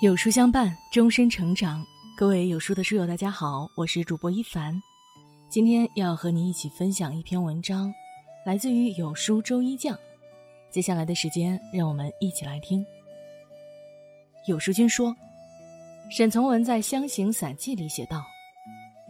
[0.00, 1.84] 有书相伴，终身成长。
[2.16, 4.80] 各位有书的书友，大家好，我是主播一凡。
[5.48, 7.92] 今天要和你一起分享一篇文章，
[8.46, 9.98] 来自于有书周一酱。
[10.70, 12.86] 接下来的时间，让我们一起来听。
[14.46, 15.12] 有书君说，
[16.16, 18.24] 沈从文在《湘行散记》里写道：“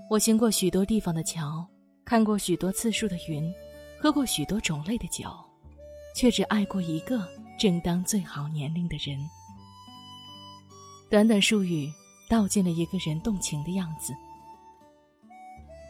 [0.09, 1.69] 我行过许多地方的桥，
[2.03, 3.53] 看过许多次数的云，
[4.01, 5.29] 喝过许多种类的酒，
[6.17, 7.29] 却只爱过一个
[7.59, 9.19] 正当最好年龄的人。”
[11.11, 11.91] 短短数语，
[12.29, 14.13] 道尽了一个人动情的样子。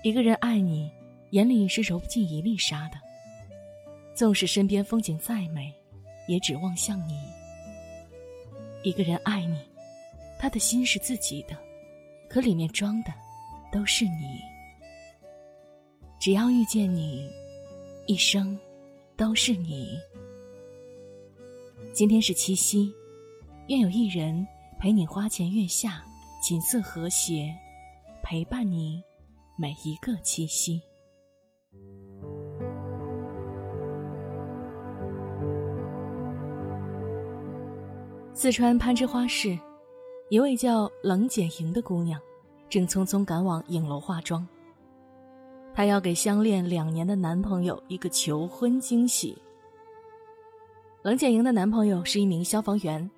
[0.04, 0.88] 一个人爱你，
[1.30, 2.94] 眼里是揉不进一粒沙的。
[4.14, 5.74] 纵使身边风景再美，
[6.28, 7.18] 也只望向你。
[8.84, 9.58] 一个人爱你，
[10.38, 11.56] 他的心是自己的，
[12.30, 13.12] 可里面装的
[13.72, 14.40] 都是你。
[16.20, 17.28] 只要遇见你，
[18.06, 18.56] 一生
[19.16, 19.98] 都是你。
[21.92, 22.94] 今天是七夕，
[23.66, 24.46] 愿有一人。
[24.78, 26.04] 陪你花前月下，
[26.40, 27.52] 琴瑟和谐，
[28.22, 29.02] 陪伴你
[29.56, 30.80] 每一个七夕。
[38.32, 39.58] 四川攀枝花市，
[40.30, 42.20] 一位叫冷简莹的姑娘，
[42.68, 44.46] 正匆匆赶往影楼化妆。
[45.74, 49.36] 她要给相恋两年的男朋友一个求婚惊喜。
[51.02, 53.10] 冷简莹的男朋友是一名消防员。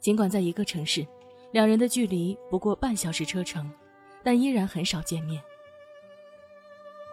[0.00, 1.06] 尽管在一个城市，
[1.52, 3.70] 两人的距离不过半小时车程，
[4.22, 5.42] 但依然很少见面。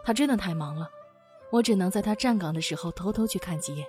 [0.04, 0.90] 他真的太忙了，
[1.52, 3.86] 我只能在他站岗的时候偷偷去看几眼。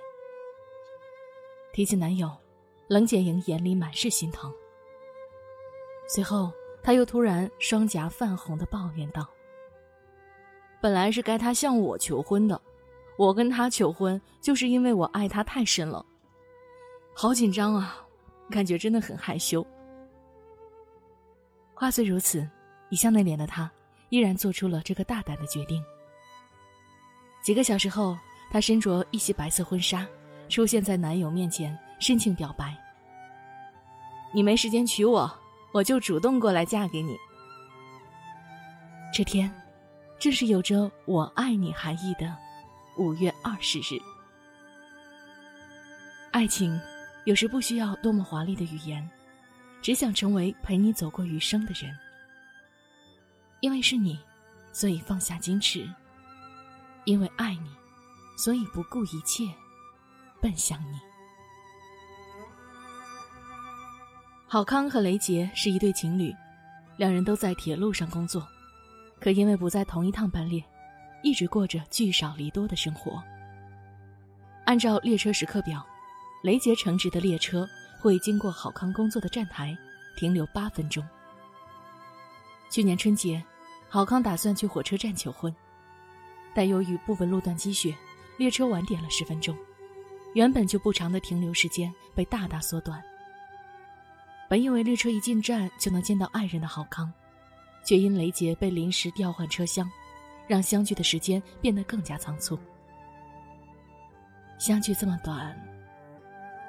[1.71, 2.29] 提起男友，
[2.87, 4.53] 冷简莹眼里满是心疼。
[6.09, 6.51] 随后，
[6.83, 9.25] 他又突然双颊泛红的抱怨道
[10.81, 12.59] ：“本来是该他向我求婚的，
[13.17, 16.05] 我跟他求婚就是因为我爱他太深了，
[17.13, 18.05] 好紧张啊！”
[18.49, 19.65] 感觉真的很害羞。
[21.73, 22.47] 话虽如此，
[22.89, 23.71] 一向内敛的他
[24.09, 25.83] 依然做出了这个大胆的决定。
[27.41, 28.17] 几个小时后，
[28.51, 30.05] 她身着一袭白色婚纱，
[30.49, 32.75] 出现在男友面前，深情表白
[34.33, 35.31] ：“你没时间娶我，
[35.71, 37.15] 我就主动过来嫁给你。”
[39.13, 39.49] 这天，
[40.19, 42.35] 正是有着“我爱你”含义的
[42.97, 43.97] 五月二十日。
[46.31, 46.77] 爱情。
[47.29, 49.07] 有时不需要多么华丽的语言，
[49.83, 51.95] 只想成为陪你走过余生的人。
[53.59, 54.17] 因为是你，
[54.71, 55.87] 所以放下矜持；
[57.05, 57.69] 因为爱你，
[58.35, 59.43] 所以不顾一切
[60.41, 60.97] 奔向你。
[64.47, 66.35] 郝康和雷杰是一对情侣，
[66.97, 68.43] 两人都在铁路上工作，
[69.19, 70.63] 可因为不在同一趟班列，
[71.21, 73.23] 一直过着聚少离多的生活。
[74.65, 75.85] 按照列车时刻表。
[76.41, 77.67] 雷杰乘直的列车
[77.99, 79.77] 会经过郝康工作的站台，
[80.15, 81.05] 停留八分钟。
[82.69, 83.43] 去年春节，
[83.89, 85.53] 郝康打算去火车站求婚，
[86.53, 87.93] 但由于部分路段积雪，
[88.37, 89.57] 列车晚点了十分钟，
[90.33, 93.03] 原本就不长的停留时间被大大缩短。
[94.47, 97.11] 本以为列车一进站就能见到爱人的郝康，
[97.83, 99.91] 却因雷杰被临时调换车厢，
[100.47, 102.57] 让相聚的时间变得更加仓促。
[104.57, 105.53] 相聚这么短。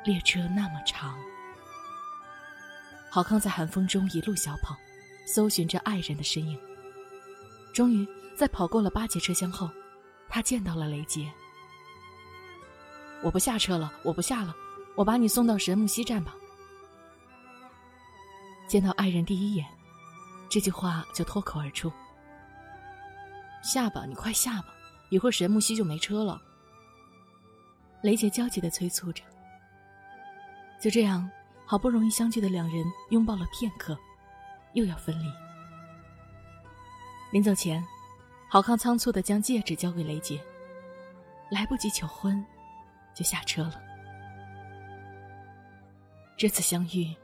[0.04, 1.14] 列车那么长，
[3.10, 4.74] 郝康在寒风中一路小跑，
[5.26, 6.58] 搜寻着爱人的身影。
[7.74, 9.70] 终于在跑过了八节车厢后，
[10.28, 11.30] 他见到了雷杰。
[13.22, 14.56] 我不下车了，我不下了，
[14.96, 16.34] 我把你送到神木西站吧。
[18.66, 19.66] 见到爱人第一眼，
[20.48, 21.92] 这句话就脱口而出。
[23.62, 24.68] 下吧，你快下吧，
[25.10, 26.40] 一会儿神木西就没车了。
[28.02, 29.22] 雷杰焦急的催促着。
[30.80, 31.30] 就这样，
[31.66, 33.98] 好不容易相聚的两人拥抱了片刻，
[34.72, 35.26] 又要分离。
[37.30, 37.84] 临走前，
[38.48, 40.42] 郝康仓促的将戒指交给雷杰，
[41.50, 42.42] 来不及求婚，
[43.14, 43.80] 就下车了。
[46.38, 47.14] 这次相遇，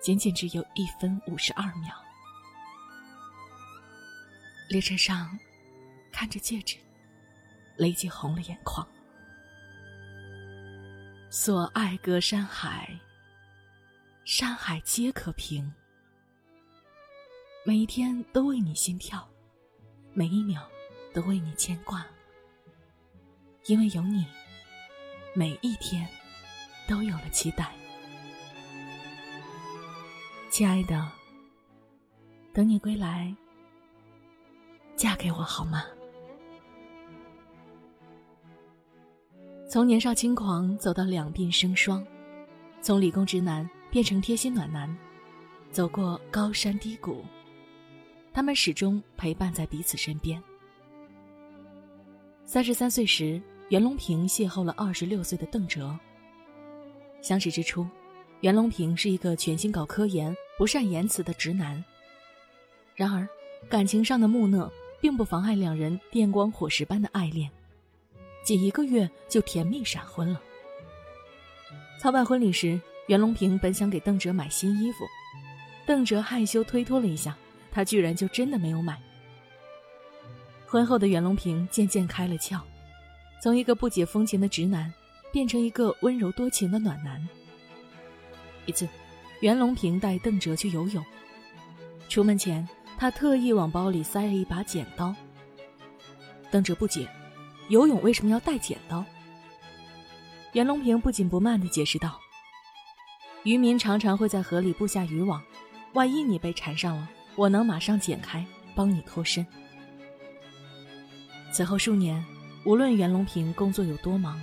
[0.00, 1.94] 仅仅只有一分五十二秒。
[4.70, 5.38] 列车上，
[6.10, 6.78] 看着戒指，
[7.76, 8.88] 雷杰红了眼眶。
[11.34, 12.94] 所爱隔山海，
[14.22, 15.72] 山海皆可平。
[17.64, 19.26] 每一天都为你心跳，
[20.12, 20.68] 每一秒
[21.14, 22.04] 都为你牵挂。
[23.64, 24.26] 因为有你，
[25.34, 26.06] 每一天
[26.86, 27.74] 都有了期待。
[30.50, 31.10] 亲爱的，
[32.52, 33.34] 等你归来，
[34.96, 35.86] 嫁给我好吗？
[39.72, 42.06] 从年少轻狂走到两鬓生霜，
[42.82, 44.94] 从理工直男变成贴心暖男，
[45.70, 47.24] 走过高山低谷，
[48.34, 50.42] 他们始终陪伴在彼此身边。
[52.44, 53.40] 三十三岁时，
[53.70, 55.98] 袁隆平邂逅了二十六岁的邓哲。
[57.22, 57.88] 相识之初，
[58.42, 61.82] 袁隆平是一个全心搞科研、不善言辞的直男。
[62.94, 63.26] 然而，
[63.70, 64.70] 感情上的木讷
[65.00, 67.50] 并不妨碍两人电光火石般的爱恋，
[68.42, 70.40] 仅一个月就甜蜜闪婚了。
[71.98, 75.04] 操办婚礼时，袁隆平本想给邓哲买新衣服，
[75.86, 77.36] 邓哲害羞推脱了一下，
[77.70, 79.00] 他居然就真的没有买。
[80.66, 82.60] 婚后的袁隆平渐渐开了窍，
[83.40, 84.92] 从一个不解风情的直男，
[85.30, 87.28] 变成一个温柔多情的暖男。
[88.66, 88.88] 一次，
[89.40, 91.04] 袁隆平带邓哲去游泳，
[92.08, 92.66] 出门前，
[92.98, 95.14] 他特意往包里塞了一把剪刀。
[96.50, 97.06] 邓哲不解，
[97.68, 99.04] 游泳为什么要带剪刀？
[100.52, 102.20] 袁隆平不紧不慢地解释道
[103.44, 105.42] ：“渔民常常会在河里布下渔网，
[105.94, 108.44] 万一你被缠上了，我能马上剪开，
[108.74, 109.46] 帮你脱身。”
[111.52, 112.22] 此后数年，
[112.66, 114.40] 无论袁隆平工作有多忙，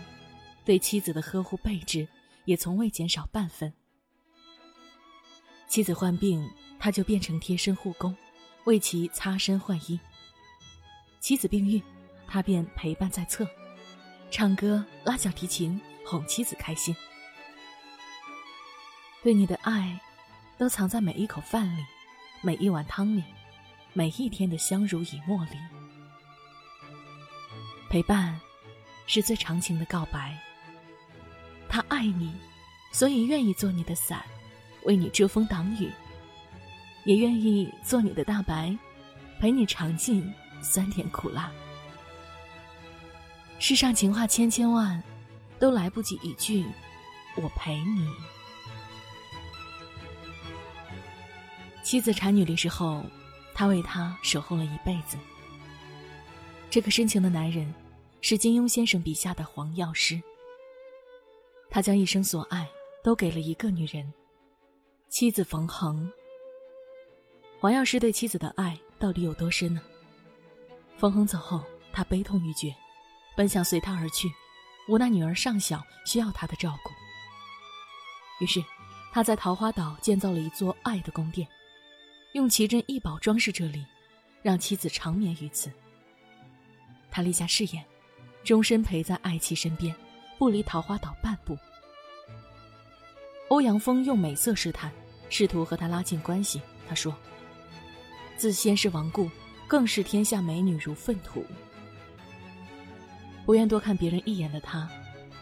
[0.65, 2.07] 对妻子的呵护备至
[2.45, 3.71] 也从未减少半分。
[5.67, 6.49] 妻子患病，
[6.79, 8.15] 他就变成贴身护工，
[8.63, 9.99] 为其擦身换衣；
[11.19, 11.79] 妻子病愈，
[12.29, 13.45] 他便陪伴在侧，
[14.31, 15.79] 唱歌、拉小提琴。
[16.05, 16.95] 哄妻子开心，
[19.21, 19.99] 对你的爱，
[20.57, 21.85] 都藏在每一口饭里，
[22.41, 23.23] 每一碗汤里，
[23.93, 25.51] 每一天的相濡以沫里。
[27.91, 28.39] 陪伴，
[29.05, 30.35] 是最长情的告白。
[31.67, 32.33] 他爱你，
[32.91, 34.23] 所以愿意做你的伞，
[34.85, 35.91] 为你遮风挡雨，
[37.05, 38.75] 也愿意做你的大白，
[39.39, 41.51] 陪你尝尽酸甜苦辣。
[43.59, 45.03] 世上情话千千万。
[45.59, 46.65] 都来不及一句
[47.35, 48.09] “我陪你”。
[51.83, 53.03] 妻子产女离世后，
[53.53, 55.17] 他为她守候了一辈子。
[56.69, 57.73] 这个深情的男人，
[58.21, 60.17] 是金庸先生笔下的黄药师。
[61.69, 62.65] 他将一生所爱
[63.03, 64.13] 都给了一个女人，
[65.09, 66.09] 妻子冯恒。
[67.59, 69.81] 黄药师对妻子的爱到底有多深呢？
[70.95, 72.73] 冯恒走后，他悲痛欲绝，
[73.39, 74.29] 本想随他而去。
[74.89, 76.91] 无奈女儿尚小，需要他的照顾。
[78.43, 78.61] 于是，
[79.13, 81.47] 他在桃花岛建造了一座爱的宫殿，
[82.33, 83.85] 用奇珍异宝装饰这里，
[84.41, 85.71] 让妻子长眠于此。
[87.09, 87.81] 他立下誓言，
[88.43, 89.95] 终身陪在爱妻身边，
[90.37, 91.57] 不离桃花岛半步。
[93.47, 94.91] 欧阳锋用美色试探，
[95.29, 96.61] 试图和他拉近关系。
[96.89, 97.15] 他说
[98.35, 99.31] ：“自先是亡故，
[99.65, 101.45] 更是天下美女如粪土。”
[103.49, 104.87] 不愿多看别人一眼的他，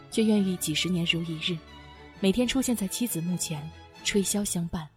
[0.10, 1.58] 却愿意几十年如一日，
[2.22, 3.70] 每天出现在妻子墓前，
[4.06, 4.88] 吹箫相伴，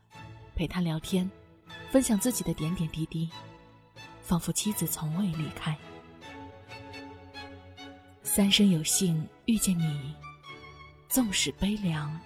[0.54, 1.28] 陪她聊天，
[1.90, 3.28] 分享自己的点点滴滴，
[4.22, 5.76] 仿佛妻子从未离开。
[8.22, 10.14] 三生有幸遇见你，
[11.08, 12.16] 纵使悲凉，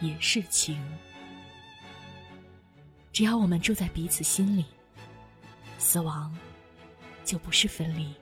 [0.00, 0.80] 也是情。
[3.12, 4.64] 只要我们住在彼此心里，
[5.78, 6.32] 死亡
[7.24, 8.14] 就不是分离。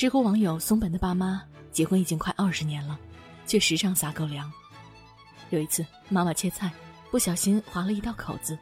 [0.00, 2.98] 知乎网友松本的爸妈结婚已经快二十年了，
[3.46, 4.50] 却时常撒狗粮。
[5.50, 6.72] 有一次，妈妈切菜
[7.10, 8.58] 不小心划了一道口子，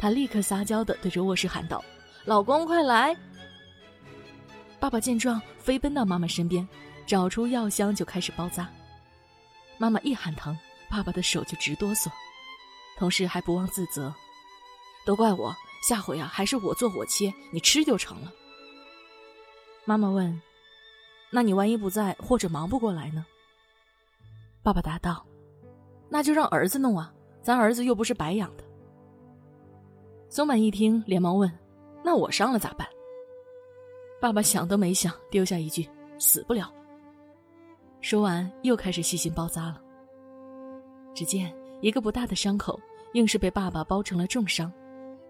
[0.00, 1.80] 他立刻撒娇的对着卧室喊道
[2.26, 3.16] ：“老公，快来！”
[4.80, 6.68] 爸爸见状，飞奔到妈妈身边，
[7.06, 8.68] 找出药箱就开始包扎。
[9.78, 10.58] 妈妈一喊疼，
[10.90, 12.10] 爸爸的手就直哆嗦，
[12.98, 14.12] 同时还不忘自责
[15.06, 15.54] ：“都怪我，
[15.88, 18.32] 下回啊，还是我做我切，你吃就成了。”
[19.86, 20.42] 妈妈问。
[21.30, 23.24] 那你万一不在或者忙不过来呢？
[24.62, 25.24] 爸爸答道
[26.08, 28.64] ：“那就让儿子弄啊，咱儿子又不是白养的。”
[30.28, 31.50] 松满一听，连忙问
[32.04, 32.86] ：“那我伤了咋办？”
[34.20, 36.72] 爸爸想都没想，丢下一句：“死不了。”
[38.00, 39.80] 说完，又开始细心包扎了。
[41.14, 42.78] 只见一个不大的伤口，
[43.12, 44.72] 硬是被爸爸包成了重伤，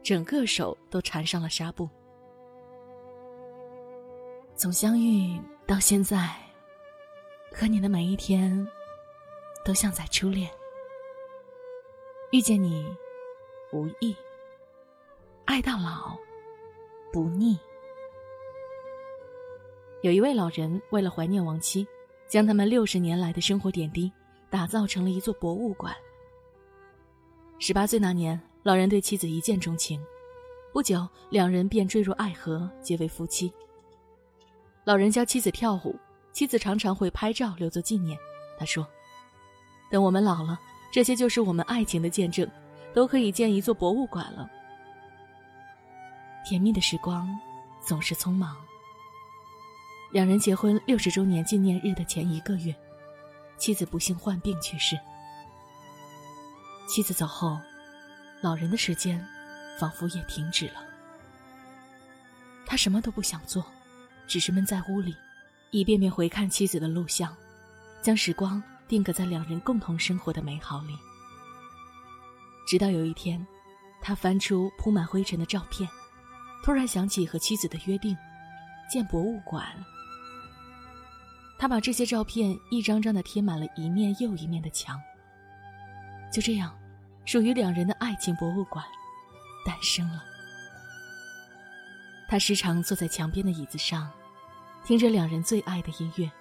[0.02, 1.88] 整个手都缠上了纱布。
[4.56, 5.40] 从相遇。
[5.68, 6.34] 到现在，
[7.52, 8.66] 和你的每一天，
[9.62, 10.50] 都像在初恋。
[12.32, 12.86] 遇见你，
[13.70, 14.16] 不易；
[15.44, 16.16] 爱到老，
[17.12, 17.58] 不腻。
[20.00, 21.86] 有一位老人为了怀念亡妻，
[22.26, 24.10] 将他们六十年来的生活点滴
[24.48, 25.94] 打造成了一座博物馆。
[27.58, 30.02] 十八岁那年，老人对妻子一见钟情，
[30.72, 33.52] 不久，两人便坠入爱河，结为夫妻。
[34.88, 35.94] 老人教妻子跳舞，
[36.32, 38.18] 妻子常常会拍照留作纪念。
[38.58, 38.88] 他说
[39.92, 40.58] ：“等我们老了，
[40.90, 42.50] 这些就是我们爱情的见证，
[42.94, 44.48] 都可以建一座博物馆了。
[46.42, 47.28] 甜蜜的时光
[47.82, 48.56] 总是匆忙。
[50.10, 52.74] 两人结婚六十周年纪念日的前一个月，
[53.58, 54.98] 妻子不幸患病去世。
[56.88, 57.58] 妻子走后，
[58.40, 59.22] 老人的时间
[59.78, 60.82] 仿佛也停止了。
[62.64, 63.62] 他什么都不想做，
[64.28, 65.16] 只是闷在屋里，
[65.70, 67.34] 一遍遍回看妻子的录像，
[68.02, 70.94] 将时光定格在两人共同生活的美好里。
[72.66, 73.44] 直到有一天，
[74.02, 75.88] 他翻出铺满灰尘的照片，
[76.62, 78.14] 突然想起和妻子的约定，
[78.90, 79.66] 建博物馆。
[81.58, 85.00] 他把这些照片一张张的贴满了一面又一面的墙。
[86.30, 86.78] 就这样，
[87.24, 88.84] 属于两人的爱情博物馆
[89.64, 90.22] 诞生了。
[92.28, 94.12] 他时常坐在墙边的椅子上，
[94.88, 96.32] 听着两人最爱的音乐，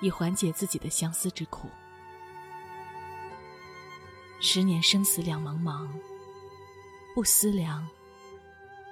[0.00, 1.68] 以缓解自己的相思之苦。
[4.40, 5.88] 十年生死两茫茫，
[7.16, 7.84] 不思量，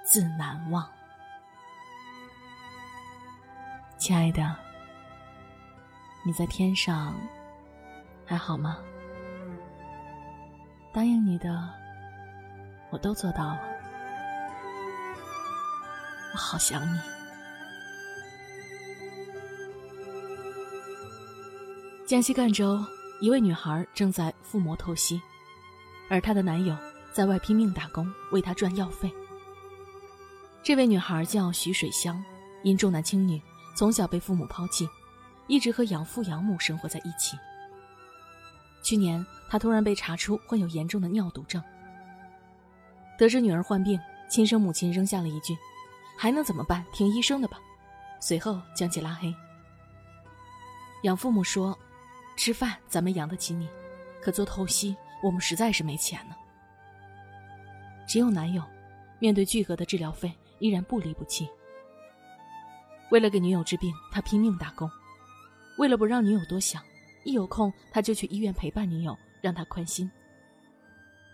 [0.05, 0.85] 自难忘。
[3.99, 4.53] 亲爱的。
[6.25, 7.15] 你在天上
[8.27, 8.79] 还好吗？
[10.93, 11.73] 答应你的，
[12.91, 13.61] 我都做到了。
[16.33, 17.18] 我好想你。
[22.09, 22.83] 江西赣州
[23.21, 25.21] 一位女孩正在腹膜透析，
[26.09, 26.75] 而她的男友
[27.13, 29.13] 在外拼命打工，为她赚药费。
[30.63, 32.25] 这位女孩叫徐水香，
[32.63, 33.39] 因重男轻女，
[33.77, 34.89] 从小被父母抛弃。
[35.49, 37.37] 一直和养父养母生活在一起。
[38.83, 41.63] 去年，她突然被查出患有严重的尿毒症。
[43.19, 44.01] 得知女儿患病，
[44.31, 45.55] 亲生母亲扔下了一句
[46.17, 46.83] ：“还能怎么办？
[46.91, 47.59] 听医生的吧。”
[48.19, 49.35] 随后将其拉黑。
[51.03, 51.79] 养父母说
[52.39, 53.69] ：“吃饭咱们养得起你，
[54.23, 56.37] 可做透析我们实在是没钱呢。”
[58.07, 58.63] 只有男友，
[59.19, 61.49] 面对巨额的治疗费，依然不离不弃。
[63.11, 64.89] 为了给女友治病，他拼命打工。
[65.79, 66.81] 为了不让女友多想，
[67.25, 70.09] 一有空他就去医院陪伴女友，让她宽心。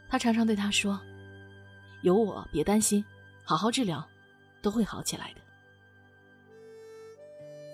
[0.08, 0.98] 他常常对她说
[2.02, 3.04] ：“有我，别担心，
[3.44, 4.02] 好好治疗，
[4.62, 5.40] 都会好起来的。”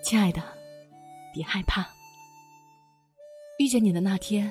[0.03, 0.43] 亲爱的，
[1.33, 1.89] 别害怕。
[3.61, 4.51] 遇见你的那天，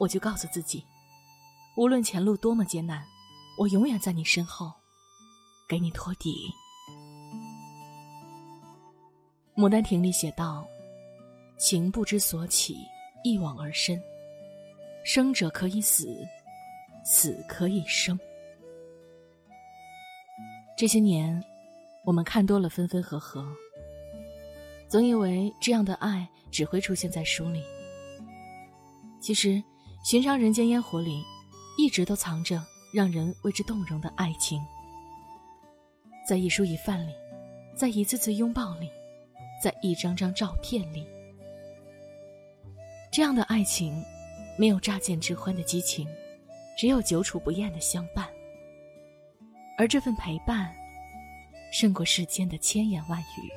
[0.00, 0.84] 我就告诉自己，
[1.76, 3.00] 无论前路多么艰难，
[3.56, 4.72] 我永远在你身后，
[5.68, 6.34] 给你托底。
[9.62, 10.66] 《牡丹亭》里写道。
[11.60, 12.78] 情不知所起，
[13.22, 14.02] 一往而深。
[15.04, 16.26] 生者可以死，
[17.04, 18.18] 死可以生。
[20.76, 21.40] 这些年，
[22.04, 23.46] 我们看多了分分合合，
[24.88, 27.62] 总以为这样的爱只会出现在书里。
[29.20, 29.62] 其实，
[30.02, 31.22] 寻常人间烟火里，
[31.76, 34.60] 一直都藏着让人为之动容的爱情。
[36.26, 37.12] 在一蔬一饭里，
[37.76, 38.88] 在一次次拥抱里，
[39.62, 41.06] 在一张张照片里。
[43.12, 44.02] 这样的爱情，
[44.58, 46.08] 没有乍见之欢的激情，
[46.78, 48.26] 只有久处不厌的相伴。
[49.76, 50.72] 而这份陪伴，
[51.72, 53.50] 胜过世间的千言万语。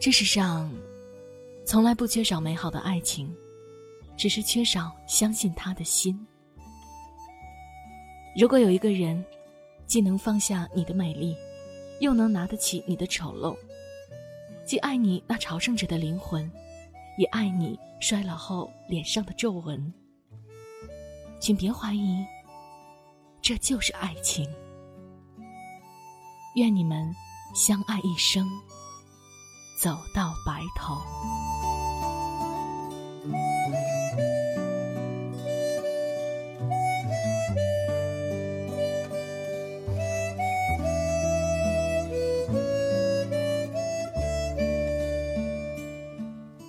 [0.00, 0.70] 这世上，
[1.68, 3.30] 从来不缺少美好的爱情，
[4.16, 6.18] 只是缺少相信他的心。
[8.34, 9.22] 如果有一个人，
[9.86, 11.36] 既能放下你的美丽，
[12.00, 13.54] 又能拿得起你的丑陋，
[14.64, 16.50] 既爱你那朝圣者的灵魂。
[17.18, 19.92] 也爱你衰老后脸上的皱纹，
[21.38, 22.24] 请别怀疑，
[23.42, 24.48] 这就是爱情。
[26.54, 27.14] 愿你们
[27.54, 28.48] 相爱一生，
[29.82, 30.96] 走到白头。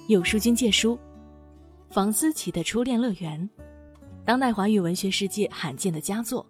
[0.10, 0.98] 有书君借书，
[1.92, 3.48] 房思琪的初恋乐园，
[4.25, 6.44] 当代华语文学世界罕见的佳作，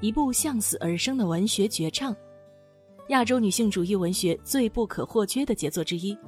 [0.00, 2.12] 一部向死而生的文学绝唱，
[3.10, 6.18] 亚洲女性主义文学最不可或缺的杰作之一，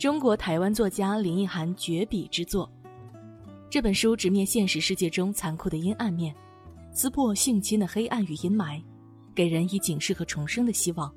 [0.00, 2.68] 中国台湾作家林奕涵绝笔之作。
[3.70, 6.34] 这本书直面现实世界中残酷的阴暗面，
[6.92, 8.82] 撕破性侵的黑暗与阴霾，
[9.32, 11.14] 给人以警示和重生的希望，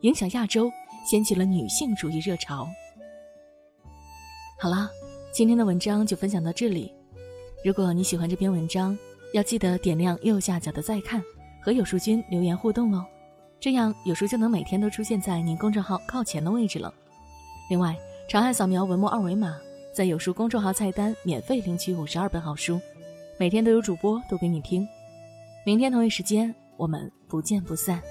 [0.00, 0.70] 影响亚洲，
[1.04, 2.66] 掀起了女性主义热潮。
[4.60, 4.90] 好了，
[5.30, 6.92] 今天的文章就分享到这里。
[7.64, 8.98] 如果你喜欢这篇文章，
[9.32, 11.22] 要记得点亮右下角的再看
[11.62, 13.06] 和有书君留言互动哦，
[13.60, 16.92] 这样有书就能每天都出现在您公众号靠前的位置了。
[17.70, 17.96] 另外，
[18.28, 19.56] 长按扫描文末二维码，
[19.94, 22.80] 在有书公众号菜单免费领取五十二本好书，
[23.38, 24.84] 每天都有主播读给你听。
[25.64, 28.02] 明天同一时间，我们不见不散。